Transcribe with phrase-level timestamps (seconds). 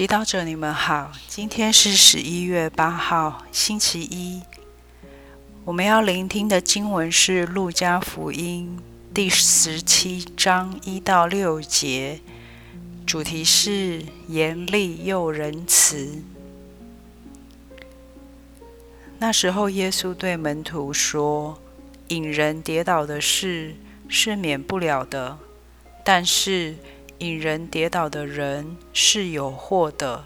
[0.00, 1.12] 祈祷者，你们好。
[1.28, 4.40] 今天是十一月八号，星期一。
[5.66, 8.78] 我们要聆听的经文是《路加福音》
[9.14, 12.18] 第十七章一到六节，
[13.06, 16.22] 主题是严厉又仁慈。
[19.18, 21.60] 那时候，耶稣对门徒说
[22.08, 23.76] ：“引人跌倒的事
[24.08, 25.36] 是免不了的，
[26.02, 26.76] 但是……”
[27.20, 30.24] 引人跌倒的人是有祸的，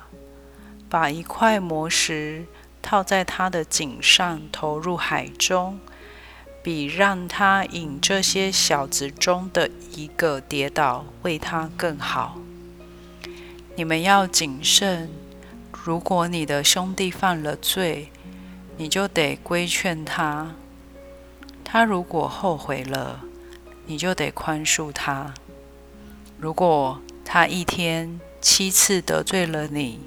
[0.89, 2.45] 把一块磨石
[2.81, 5.81] 套在他的颈上，投入海中，
[6.63, 12.39] 比让他引这些小子中的一个跌倒，为他更好。
[13.75, 15.11] 你们要谨慎，
[15.73, 18.13] 如果你的兄弟犯了罪，
[18.77, 20.55] 你就得规劝他；
[21.65, 23.25] 他如果后悔了，
[23.87, 25.35] 你就得宽恕他。
[26.45, 29.99] 如果他一天七次得罪了你，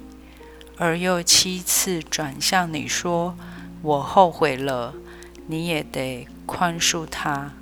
[0.76, 3.36] 而又七次转向你说
[3.82, 4.94] “我后悔了”，
[5.48, 7.54] 你也得宽恕他。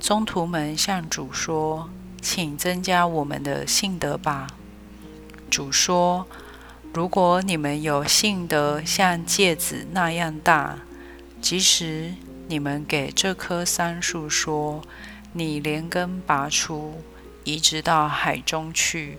[0.00, 1.90] 中途们向主说
[2.22, 4.46] ：“请增加我们的信德吧。”
[5.50, 6.28] 主说
[6.94, 10.78] ：“如果你们有信德像芥子那样大，
[11.40, 12.14] 即使
[12.46, 14.80] 你们给这棵桑树说
[15.34, 17.02] ：‘你连根拔出’，”
[17.44, 19.18] 移植到海中去，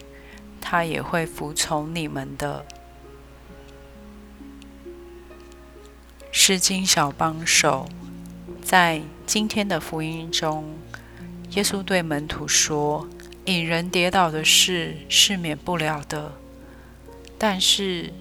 [0.61, 2.65] 他也会服从你们的。
[6.31, 7.87] 诗经小帮手，
[8.61, 10.75] 在今天的福音中，
[11.51, 13.07] 耶稣对门徒说
[13.45, 16.33] ：“引人跌倒的事是免不了的，
[17.37, 18.11] 但是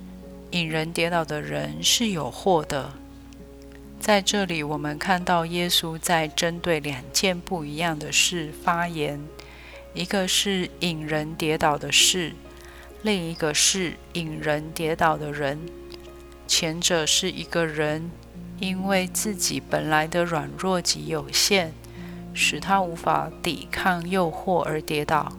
[0.50, 2.92] 引人跌倒的人是有祸的。”
[3.98, 9.20] 在这里，我们看到耶稣在针对两件不一样的事发言。
[9.94, 12.32] 一个是引人跌倒的事，
[13.02, 15.60] 另一个是引人跌倒的人。
[16.46, 18.10] 前者是一个人
[18.58, 21.72] 因为自己本来的软弱及有限，
[22.32, 25.30] 使他无法抵抗诱惑而跌倒。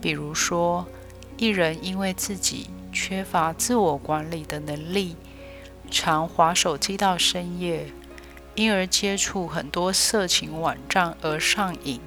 [0.00, 0.86] 比如说，
[1.36, 5.16] 一人因为自己缺乏自我管理的能力，
[5.90, 7.86] 常滑手机到深夜，
[8.54, 12.00] 因而接触很多色情网站而上瘾。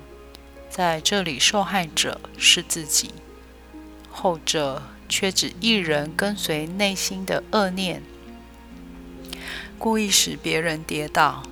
[0.70, 3.10] 在这里，受害者是自己；
[4.12, 8.04] 后者却只一人跟随内心的恶念，
[9.80, 11.44] 故意使别人跌倒。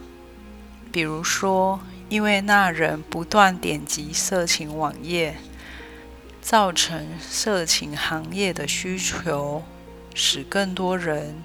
[0.92, 5.38] 比如说，因为那人不断点击色情网页，
[6.42, 9.64] 造成色情行业的需求，
[10.14, 11.42] 使更多人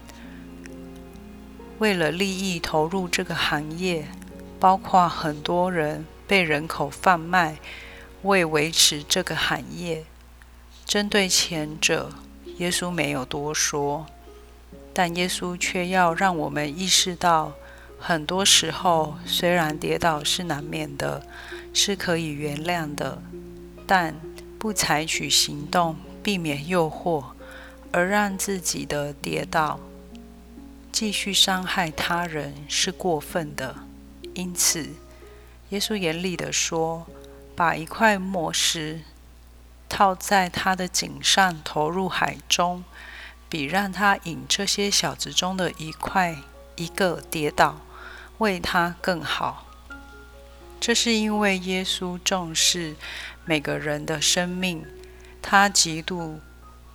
[1.78, 4.08] 为了利益投入这个行业，
[4.58, 6.04] 包括很多人。
[6.30, 7.58] 被人口贩卖，
[8.22, 10.04] 为维持这个行业。
[10.84, 12.12] 针对前者，
[12.58, 14.06] 耶稣没有多说，
[14.94, 17.54] 但耶稣却要让我们意识到，
[17.98, 21.26] 很多时候虽然跌倒是难免的，
[21.74, 23.20] 是可以原谅的，
[23.84, 24.14] 但
[24.56, 27.24] 不采取行动避免诱惑，
[27.90, 29.80] 而让自己的跌倒
[30.92, 33.74] 继续伤害他人是过分的。
[34.34, 34.90] 因此，
[35.70, 37.06] 耶稣严厉地说
[37.56, 39.00] ：“把一块磨石
[39.88, 42.84] 套在他的颈上，投入海中，
[43.48, 46.36] 比让他引这些小子中的一块
[46.76, 47.80] 一个跌倒，
[48.38, 49.66] 为他更好。”
[50.80, 52.96] 这是因为耶稣重视
[53.44, 54.84] 每个人的生命，
[55.40, 56.40] 他极度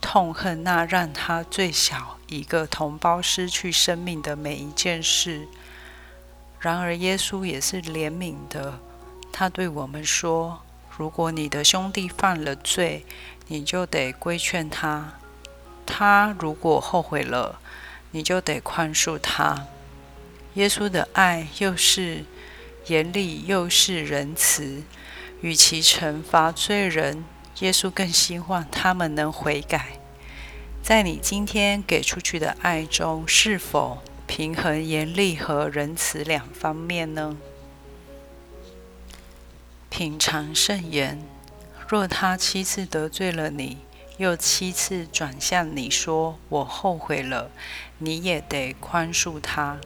[0.01, 5.47] 痛恨那让他最小一个同胞失去生命的每一件事。
[6.59, 8.79] 然而，耶稣也是怜悯的。
[9.31, 10.61] 他对我们说
[10.97, 13.05] ：“如果你的兄弟犯了罪，
[13.47, 15.19] 你就得规劝他；
[15.85, 17.59] 他如果后悔了，
[18.11, 19.67] 你就得宽恕他。”
[20.55, 22.23] 耶稣的爱又是
[22.87, 24.83] 严厉又是仁慈。
[25.41, 27.25] 与其惩罚罪人，
[27.59, 29.99] 耶稣更希望他们能悔改。
[30.81, 34.01] 在你今天给出去的爱中，是否？
[34.27, 37.37] 平衡严厉和仁慈两方面呢？
[39.89, 41.21] 品尝圣言。
[41.87, 43.77] 若他七次得罪了你，
[44.17, 47.51] 又七次转向你说“我后悔了”，
[47.99, 49.77] 你也得宽恕他。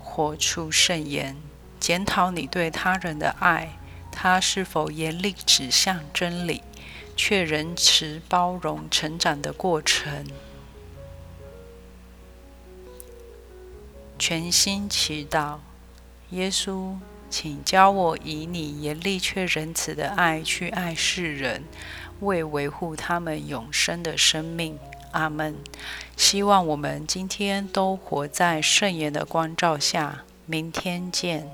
[0.00, 1.36] 活出圣言。
[1.80, 3.76] 检讨你对他人的爱，
[4.12, 6.62] 他是否严厉指向真理，
[7.16, 10.24] 却仁慈包容成长的过程。
[14.18, 15.58] 全心祈祷，
[16.30, 16.96] 耶稣，
[17.28, 21.64] 请教我以你严厉却仁慈的爱去爱世人，
[22.20, 24.78] 为维护他们永生的生命。
[25.12, 25.56] 阿门。
[26.16, 30.22] 希望我们今天都活在圣言的光照下。
[30.46, 31.50] 明天见。